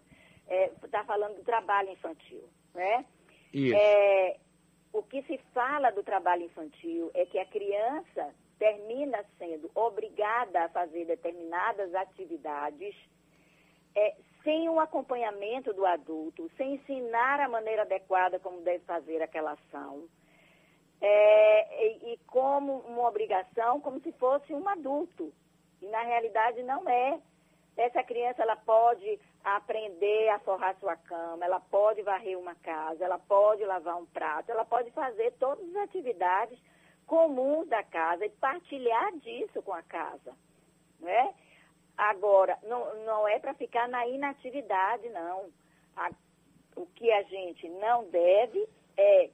está 0.83 1.03
falando 1.03 1.36
do 1.36 1.43
trabalho 1.43 1.89
infantil, 1.91 2.43
né? 2.74 3.05
Isso. 3.53 3.75
É, 3.75 4.38
o 4.93 5.01
que 5.01 5.23
se 5.23 5.38
fala 5.53 5.91
do 5.91 6.03
trabalho 6.03 6.43
infantil 6.43 7.09
é 7.15 7.25
que 7.25 7.39
a 7.39 7.45
criança 7.45 8.33
termina 8.59 9.25
sendo 9.39 9.69
obrigada 9.73 10.63
a 10.63 10.69
fazer 10.69 11.05
determinadas 11.05 11.93
atividades 11.95 12.95
é, 13.95 14.15
sem 14.43 14.69
o 14.69 14.79
acompanhamento 14.79 15.73
do 15.73 15.85
adulto, 15.85 16.50
sem 16.55 16.75
ensinar 16.75 17.39
a 17.39 17.50
maneira 17.50 17.81
adequada 17.81 18.39
como 18.39 18.62
deve 18.62 18.83
fazer 18.85 19.21
aquela 19.21 19.53
ação. 19.53 20.07
É, 21.01 21.88
e, 21.88 22.13
e 22.13 22.17
como 22.27 22.79
uma 22.79 23.07
obrigação, 23.07 23.81
como 23.81 24.00
se 24.00 24.12
fosse 24.13 24.53
um 24.53 24.67
adulto. 24.69 25.33
E 25.81 25.88
na 25.88 26.01
realidade 26.03 26.62
não 26.63 26.88
é. 26.88 27.19
Essa 27.75 28.03
criança 28.03 28.41
ela 28.43 28.55
pode 28.55 29.19
aprender 29.43 30.29
a 30.29 30.39
forrar 30.39 30.75
sua 30.79 30.95
cama, 30.95 31.43
ela 31.43 31.59
pode 31.59 32.01
varrer 32.03 32.37
uma 32.37 32.55
casa, 32.55 33.03
ela 33.03 33.17
pode 33.19 33.63
lavar 33.65 33.97
um 33.97 34.05
prato, 34.05 34.51
ela 34.51 34.63
pode 34.63 34.91
fazer 34.91 35.31
todas 35.39 35.67
as 35.69 35.83
atividades 35.83 36.57
comuns 37.07 37.67
da 37.67 37.83
casa 37.83 38.25
e 38.25 38.29
partilhar 38.29 39.11
disso 39.17 39.61
com 39.63 39.73
a 39.73 39.81
casa, 39.83 40.33
né? 40.99 41.33
Agora, 41.97 42.57
não, 42.63 42.95
não 43.05 43.27
é 43.27 43.39
para 43.39 43.53
ficar 43.53 43.87
na 43.87 44.07
inatividade, 44.07 45.07
não. 45.09 45.51
A- 45.95 46.11
o 46.75 46.85
que 46.87 47.11
a 47.11 47.21
gente 47.23 47.67
não 47.69 48.05
deve 48.05 48.67
é, 48.97 49.29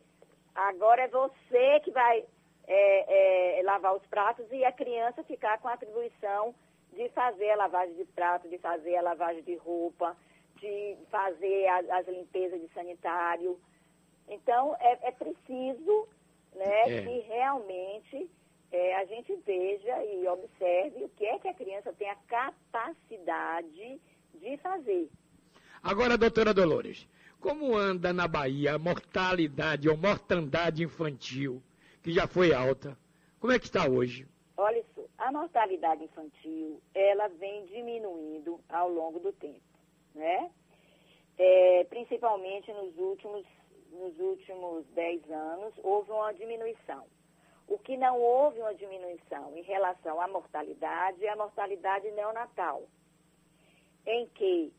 agora 0.55 1.03
é 1.03 1.07
você 1.07 1.79
que 1.81 1.91
vai 1.91 2.25
é, 2.67 3.59
é, 3.59 3.63
lavar 3.63 3.95
os 3.95 4.05
pratos 4.07 4.45
e 4.51 4.63
a 4.63 4.71
criança 4.71 5.23
ficar 5.23 5.59
com 5.59 5.67
a 5.67 5.73
atribuição 5.73 6.53
de 6.99 7.07
fazer 7.09 7.49
a 7.51 7.55
lavagem 7.55 7.95
de 7.95 8.03
prato, 8.03 8.49
de 8.49 8.57
fazer 8.57 8.97
a 8.97 9.01
lavagem 9.01 9.41
de 9.43 9.55
roupa, 9.55 10.17
de 10.59 10.97
fazer 11.09 11.65
a- 11.67 11.99
as 11.99 12.07
limpezas 12.09 12.59
de 12.59 12.67
sanitário. 12.73 13.57
Então, 14.27 14.75
é, 14.81 15.07
é 15.07 15.11
preciso 15.11 16.07
né, 16.53 16.81
É. 16.97 17.01
que 17.03 17.19
realmente 17.27 18.29
é, 18.71 18.95
a 18.97 19.05
gente 19.05 19.33
veja 19.45 20.03
e 20.03 20.27
observe 20.27 21.03
o 21.05 21.09
que 21.09 21.25
é 21.25 21.39
que 21.39 21.47
a 21.47 21.53
criança 21.53 21.91
tem 21.93 22.09
a 22.09 22.15
capacidade 22.27 23.99
de 24.35 24.57
fazer. 24.57 25.09
Agora, 25.81 26.17
doutora 26.17 26.53
Dolores, 26.53 27.07
como 27.39 27.75
anda 27.75 28.11
na 28.11 28.27
Bahia 28.27 28.75
a 28.75 28.79
mortalidade 28.79 29.87
ou 29.89 29.95
mortandade 29.97 30.83
infantil, 30.83 31.63
que 32.03 32.11
já 32.11 32.27
foi 32.27 32.53
alta? 32.53 32.97
Como 33.39 33.53
é 33.53 33.57
que 33.57 33.65
está 33.65 33.87
hoje? 33.89 34.27
Olha 34.57 34.83
a 35.29 35.31
mortalidade 35.31 36.03
infantil, 36.03 36.81
ela 36.95 37.27
vem 37.27 37.63
diminuindo 37.67 38.59
ao 38.67 38.89
longo 38.89 39.19
do 39.19 39.31
tempo, 39.31 39.61
né? 40.15 40.49
É, 41.37 41.83
principalmente 41.87 42.73
nos 42.73 42.97
últimos, 42.97 43.45
nos 43.91 44.19
últimos 44.19 44.85
10 44.87 45.29
anos, 45.29 45.73
houve 45.83 46.09
uma 46.11 46.33
diminuição. 46.33 47.05
O 47.67 47.77
que 47.77 47.95
não 47.95 48.19
houve 48.19 48.59
uma 48.59 48.73
diminuição 48.73 49.55
em 49.55 49.61
relação 49.61 50.19
à 50.19 50.27
mortalidade 50.27 51.23
é 51.23 51.29
a 51.29 51.35
mortalidade 51.35 52.09
neonatal, 52.11 52.83
em 54.07 54.25
que 54.29 54.73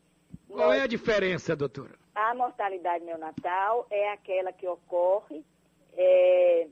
Qual 0.49 0.67
nós- 0.67 0.79
é 0.79 0.81
a 0.81 0.87
diferença, 0.87 1.55
doutora? 1.55 1.97
a 2.13 2.35
mortalidade 2.35 3.05
neonatal 3.05 3.87
é 3.89 4.09
aquela 4.11 4.51
que 4.51 4.67
ocorre 4.67 5.45
é, 5.93 6.67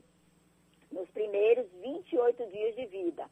nos 0.92 1.08
primeiros 1.10 1.66
28 1.80 2.46
dias 2.50 2.74
de 2.76 2.84
vida. 2.86 3.24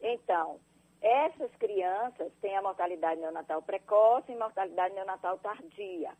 Então, 0.00 0.58
essas 1.00 1.50
crianças 1.56 2.32
têm 2.40 2.56
a 2.56 2.62
mortalidade 2.62 3.20
neonatal 3.20 3.60
precoce 3.62 4.30
e 4.30 4.36
mortalidade 4.36 4.94
neonatal 4.94 5.38
tardia. 5.38 6.12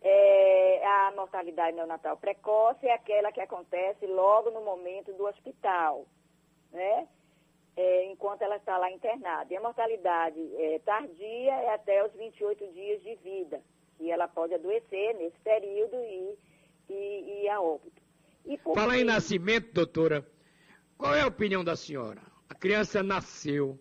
É, 0.00 0.86
a 0.86 1.12
mortalidade 1.16 1.76
neonatal 1.76 2.16
precoce 2.16 2.86
é 2.86 2.92
aquela 2.92 3.32
que 3.32 3.40
acontece 3.40 4.06
logo 4.06 4.50
no 4.50 4.60
momento 4.60 5.12
do 5.14 5.24
hospital, 5.24 6.06
né? 6.70 7.08
É, 7.76 8.04
enquanto 8.04 8.42
ela 8.42 8.56
está 8.56 8.78
lá 8.78 8.90
internada. 8.90 9.52
E 9.52 9.56
a 9.56 9.60
mortalidade 9.60 10.38
é, 10.56 10.78
tardia 10.84 11.52
é 11.52 11.74
até 11.74 12.04
os 12.04 12.12
28 12.12 12.72
dias 12.72 13.02
de 13.02 13.16
vida. 13.16 13.60
E 13.98 14.10
ela 14.12 14.28
pode 14.28 14.54
adoecer 14.54 15.14
nesse 15.16 15.38
período 15.40 15.96
e, 15.96 16.38
e, 16.88 17.42
e 17.42 17.48
a 17.48 17.60
óbito. 17.60 18.00
E 18.46 18.58
por 18.58 18.74
Falar 18.74 18.98
em 18.98 19.04
nascimento, 19.04 19.72
doutora, 19.72 20.24
qual 20.96 21.14
é 21.14 21.22
a 21.22 21.26
opinião 21.26 21.64
da 21.64 21.76
senhora? 21.76 22.20
A 22.48 22.54
criança 22.54 23.02
nasceu, 23.02 23.78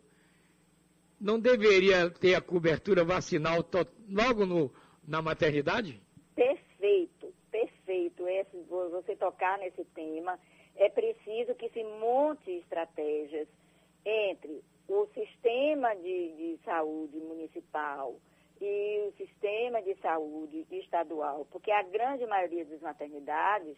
não 1.20 1.40
deveria 1.40 2.10
ter 2.10 2.36
a 2.36 2.42
cobertura 2.42 3.04
vacinal 3.04 3.64
logo 4.10 4.46
no, 4.46 4.72
na 5.08 5.22
maternidade? 5.22 6.02
Perfeito, 6.36 7.34
perfeito. 7.52 8.28
Esse, 8.28 8.58
vo- 8.64 8.90
você 8.90 9.16
tocar 9.16 9.58
nesse 9.60 9.84
tema, 9.86 10.40
é 10.76 10.90
preciso 10.90 11.56
que 11.56 11.70
se 11.70 11.84
monte 11.84 12.52
estratégias 12.52 13.48
entre 14.06 14.64
o 14.88 15.08
sistema 15.14 15.94
de, 15.96 16.34
de 16.36 16.60
saúde 16.66 17.18
municipal 17.20 18.16
e 18.60 19.08
o 19.08 19.12
sistema 19.18 19.82
de 19.82 19.96
saúde 20.02 20.66
estadual, 20.72 21.48
porque 21.52 21.72
a 21.72 21.84
grande 21.84 22.26
maioria 22.26 22.66
das 22.66 22.82
maternidades 22.82 23.78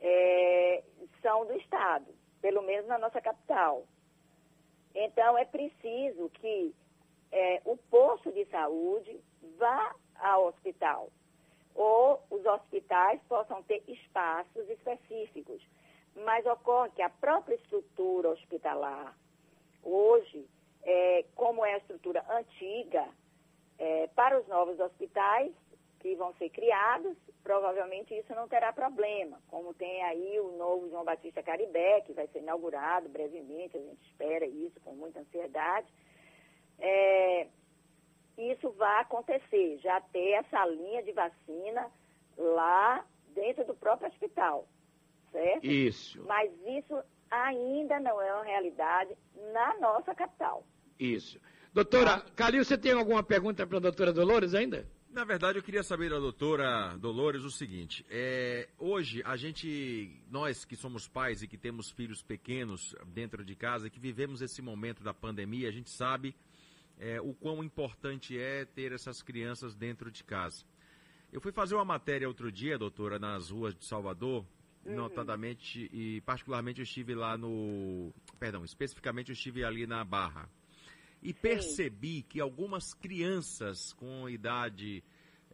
é, 0.00 0.82
são 1.22 1.46
do 1.46 1.54
Estado, 1.54 2.06
pelo 2.44 2.60
menos 2.60 2.86
na 2.86 2.98
nossa 2.98 3.22
capital. 3.22 3.84
Então, 4.94 5.38
é 5.38 5.46
preciso 5.46 6.28
que 6.34 6.74
é, 7.32 7.62
o 7.64 7.74
posto 7.90 8.30
de 8.32 8.44
saúde 8.50 9.18
vá 9.56 9.94
ao 10.16 10.48
hospital 10.48 11.08
ou 11.74 12.22
os 12.30 12.44
hospitais 12.44 13.18
possam 13.30 13.62
ter 13.62 13.82
espaços 13.88 14.68
específicos. 14.68 15.62
Mas 16.16 16.44
ocorre 16.44 16.90
que 16.90 17.00
a 17.00 17.08
própria 17.08 17.54
estrutura 17.54 18.28
hospitalar, 18.28 19.16
hoje, 19.82 20.46
é, 20.82 21.24
como 21.34 21.64
é 21.64 21.72
a 21.72 21.78
estrutura 21.78 22.22
antiga, 22.28 23.08
é, 23.78 24.06
para 24.08 24.38
os 24.38 24.46
novos 24.48 24.78
hospitais 24.78 25.50
que 26.04 26.14
vão 26.16 26.34
ser 26.34 26.50
criados, 26.50 27.16
provavelmente 27.42 28.12
isso 28.12 28.34
não 28.34 28.46
terá 28.46 28.74
problema, 28.74 29.40
como 29.48 29.72
tem 29.72 30.02
aí 30.02 30.38
o 30.38 30.54
novo 30.58 30.90
João 30.90 31.02
Batista 31.02 31.42
Caribé, 31.42 32.02
que 32.02 32.12
vai 32.12 32.26
ser 32.26 32.40
inaugurado 32.40 33.08
brevemente, 33.08 33.78
a 33.78 33.80
gente 33.80 34.06
espera 34.06 34.44
isso 34.44 34.78
com 34.84 34.92
muita 34.92 35.20
ansiedade. 35.20 35.86
É, 36.78 37.46
isso 38.36 38.68
vai 38.72 39.00
acontecer, 39.00 39.78
já 39.78 39.98
ter 39.98 40.32
essa 40.32 40.66
linha 40.66 41.02
de 41.02 41.12
vacina 41.12 41.90
lá 42.36 43.02
dentro 43.28 43.64
do 43.64 43.74
próprio 43.74 44.08
hospital, 44.08 44.68
certo? 45.32 45.64
Isso, 45.64 46.22
Mas 46.26 46.52
isso 46.66 47.02
ainda 47.30 47.98
não 47.98 48.20
é 48.20 48.30
uma 48.34 48.44
realidade 48.44 49.16
na 49.54 49.78
nossa 49.78 50.14
capital. 50.14 50.66
isso. 51.00 51.40
Doutora, 51.72 52.20
Calil, 52.36 52.62
você 52.62 52.76
tem 52.78 52.92
alguma 52.92 53.22
pergunta 53.22 53.66
para 53.66 53.78
a 53.78 53.80
doutora 53.80 54.12
Dolores 54.12 54.54
ainda? 54.54 54.86
Na 55.14 55.22
verdade, 55.22 55.56
eu 55.56 55.62
queria 55.62 55.84
saber 55.84 56.10
da 56.10 56.18
doutora 56.18 56.96
Dolores 56.98 57.44
o 57.44 57.50
seguinte: 57.50 58.04
é, 58.10 58.68
hoje 58.76 59.22
a 59.24 59.36
gente, 59.36 60.20
nós 60.28 60.64
que 60.64 60.74
somos 60.74 61.06
pais 61.06 61.40
e 61.40 61.46
que 61.46 61.56
temos 61.56 61.88
filhos 61.88 62.20
pequenos 62.20 62.96
dentro 63.06 63.44
de 63.44 63.54
casa, 63.54 63.88
que 63.88 64.00
vivemos 64.00 64.42
esse 64.42 64.60
momento 64.60 65.04
da 65.04 65.14
pandemia, 65.14 65.68
a 65.68 65.70
gente 65.70 65.88
sabe 65.88 66.34
é, 66.98 67.20
o 67.20 67.32
quão 67.32 67.62
importante 67.62 68.36
é 68.36 68.64
ter 68.64 68.90
essas 68.90 69.22
crianças 69.22 69.76
dentro 69.76 70.10
de 70.10 70.24
casa. 70.24 70.64
Eu 71.32 71.40
fui 71.40 71.52
fazer 71.52 71.76
uma 71.76 71.84
matéria 71.84 72.26
outro 72.26 72.50
dia, 72.50 72.76
doutora, 72.76 73.16
nas 73.16 73.50
ruas 73.50 73.72
de 73.72 73.84
Salvador, 73.84 74.44
notadamente 74.84 75.88
e 75.92 76.22
particularmente 76.22 76.80
eu 76.80 76.84
estive 76.84 77.14
lá 77.14 77.38
no, 77.38 78.12
perdão, 78.40 78.64
especificamente 78.64 79.28
eu 79.28 79.34
estive 79.34 79.62
ali 79.64 79.86
na 79.86 80.02
Barra. 80.02 80.50
E 81.24 81.32
percebi 81.32 82.22
que 82.22 82.40
algumas 82.40 82.94
crianças 82.94 83.92
com 83.94 84.28
idade 84.28 85.02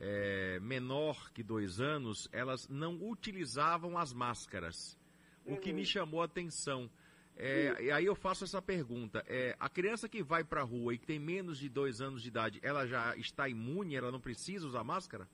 eh, 0.00 0.58
menor 0.60 1.30
que 1.32 1.42
dois 1.42 1.80
anos, 1.80 2.28
elas 2.32 2.68
não 2.68 2.94
utilizavam 3.02 3.96
as 3.96 4.12
máscaras. 4.12 4.98
O 5.46 5.56
que 5.56 5.72
me 5.72 5.84
chamou 5.84 6.22
a 6.22 6.24
atenção. 6.24 6.90
É, 7.36 7.82
e 7.82 7.90
aí 7.90 8.04
eu 8.04 8.14
faço 8.14 8.44
essa 8.44 8.60
pergunta. 8.60 9.24
É, 9.26 9.56
a 9.58 9.68
criança 9.68 10.08
que 10.08 10.22
vai 10.22 10.44
para 10.44 10.60
a 10.60 10.64
rua 10.64 10.94
e 10.94 10.98
que 10.98 11.06
tem 11.06 11.18
menos 11.18 11.58
de 11.58 11.68
dois 11.68 12.00
anos 12.00 12.22
de 12.22 12.28
idade, 12.28 12.60
ela 12.62 12.86
já 12.86 13.16
está 13.16 13.48
imune? 13.48 13.96
Ela 13.96 14.10
não 14.10 14.20
precisa 14.20 14.66
usar 14.66 14.84
máscara? 14.84 15.26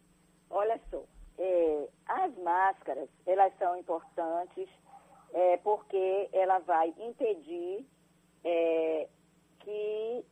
Olha 0.48 0.80
só, 0.90 1.04
é, 1.38 1.88
as 2.06 2.36
máscaras, 2.38 3.08
elas 3.26 3.52
são 3.58 3.76
importantes 3.78 4.68
é, 5.32 5.56
porque 5.58 6.28
ela 6.32 6.60
vai 6.60 6.94
impedir 6.98 7.84
é, 8.44 9.08
que 9.66 10.24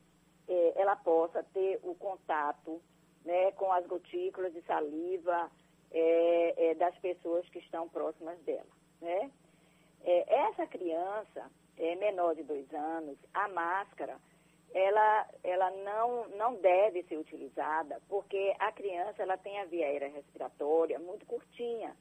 é, 0.46 0.72
ela 0.76 0.94
possa 0.94 1.42
ter 1.52 1.80
o 1.82 1.92
contato 1.96 2.80
né, 3.24 3.50
com 3.52 3.72
as 3.72 3.84
gotículas 3.84 4.52
de 4.52 4.62
saliva 4.62 5.50
é, 5.90 6.70
é, 6.70 6.74
das 6.74 6.96
pessoas 6.98 7.48
que 7.48 7.58
estão 7.58 7.88
próximas 7.88 8.38
dela. 8.42 8.70
Né? 9.00 9.30
É, 10.04 10.34
essa 10.46 10.68
criança 10.68 11.50
é, 11.76 11.96
menor 11.96 12.36
de 12.36 12.44
dois 12.44 12.72
anos, 12.72 13.18
a 13.32 13.48
máscara, 13.48 14.16
ela, 14.72 15.28
ela 15.42 15.70
não, 15.70 16.28
não 16.28 16.54
deve 16.54 17.02
ser 17.04 17.16
utilizada 17.16 18.00
porque 18.08 18.54
a 18.60 18.70
criança 18.70 19.20
ela 19.22 19.36
tem 19.36 19.58
a 19.58 19.64
via 19.64 19.86
aérea 19.86 20.08
respiratória 20.10 20.98
muito 21.00 21.26
curtinha, 21.26 21.96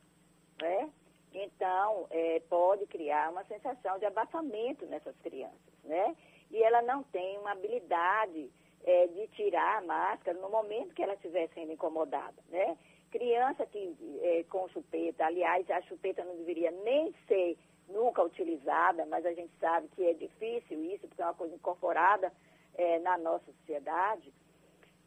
né? 0.62 0.92
Então, 1.34 2.06
é, 2.12 2.42
pode 2.48 2.86
criar 2.86 3.32
uma 3.32 3.44
sensação 3.46 3.98
de 3.98 4.06
abafamento 4.06 4.86
nessas 4.86 5.16
crianças, 5.18 5.74
né? 5.84 6.16
E 6.54 6.64
ela 6.64 6.84
não 6.84 7.02
tem 7.04 7.38
uma 7.40 7.52
habilidade 7.52 8.50
é, 8.86 9.08
de 9.08 9.28
tirar 9.30 9.80
a 9.80 9.82
máscara 9.82 10.38
no 10.40 10.50
momento 10.50 10.94
que 10.94 11.02
ela 11.02 11.16
estiver 11.16 11.50
sendo 11.50 11.72
incomodada, 11.72 12.36
né? 12.50 12.78
Criança 13.10 13.66
que 13.66 13.96
é, 14.22 14.44
com 14.44 14.70
chupeta, 14.70 15.26
aliás, 15.26 15.70
a 15.72 15.82
chupeta 15.82 16.24
não 16.24 16.36
deveria 16.38 16.70
nem 16.72 17.12
ser 17.28 17.58
nunca 17.88 18.24
utilizada, 18.24 19.06
mas 19.08 19.26
a 19.26 19.34
gente 19.34 19.52
sabe 19.60 19.88
que 19.90 20.06
é 20.06 20.14
difícil 20.14 20.84
isso, 20.86 21.08
porque 21.08 21.22
é 21.22 21.26
uma 21.26 21.34
coisa 21.34 21.56
incorporada 21.56 22.32
é, 22.76 23.00
na 23.00 23.18
nossa 23.18 23.52
sociedade, 23.52 24.32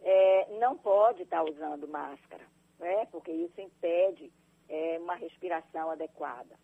é, 0.02 0.48
não 0.58 0.76
pode 0.76 1.22
estar 1.22 1.42
usando 1.42 1.88
máscara, 1.88 2.44
né? 2.78 3.06
porque 3.10 3.30
isso 3.30 3.60
impede 3.60 4.32
é, 4.68 4.98
uma 5.00 5.14
respiração 5.14 5.90
adequada. 5.90 6.58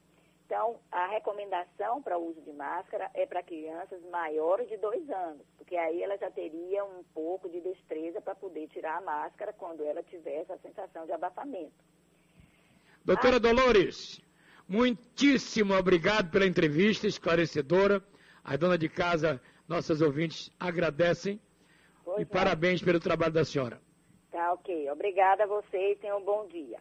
Então, 0.53 0.79
a 0.91 1.07
recomendação 1.07 2.03
para 2.03 2.19
o 2.19 2.29
uso 2.29 2.43
de 2.43 2.53
máscara 2.53 3.11
é 3.15 3.25
para 3.25 3.43
crianças 3.43 4.03
maiores 4.11 4.69
de 4.69 4.77
dois 4.77 5.09
anos, 5.09 5.47
porque 5.57 5.75
aí 5.75 6.03
ela 6.03 6.19
já 6.19 6.31
teria 6.31 6.85
um 6.85 7.03
pouco 7.15 7.49
de 7.49 7.59
destreza 7.63 8.21
para 8.21 8.35
poder 8.35 8.69
tirar 8.69 8.99
a 8.99 9.01
máscara 9.01 9.55
quando 9.55 9.83
ela 9.83 10.03
tiver 10.03 10.43
essa 10.43 10.59
sensação 10.59 11.07
de 11.07 11.13
abafamento. 11.13 11.73
Doutora 13.03 13.37
a... 13.37 13.39
Dolores, 13.39 14.21
muitíssimo 14.69 15.73
obrigado 15.73 16.31
pela 16.31 16.45
entrevista 16.45 17.07
esclarecedora. 17.07 18.05
A 18.45 18.55
dona 18.55 18.77
de 18.77 18.91
casa, 18.91 19.41
nossas 19.67 20.03
ouvintes, 20.03 20.51
agradecem. 20.61 21.41
Pois 22.05 22.19
e 22.19 22.23
é. 22.25 22.25
parabéns 22.27 22.83
pelo 22.83 23.01
trabalho 23.01 23.33
da 23.33 23.47
senhora. 23.47 23.81
Tá 24.31 24.53
ok. 24.53 24.91
Obrigada 24.91 25.45
a 25.45 25.47
vocês. 25.47 25.99
Tenham 25.99 26.19
um 26.19 26.25
bom 26.25 26.47
dia. 26.47 26.79